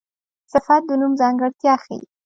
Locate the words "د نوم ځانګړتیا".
0.89-1.73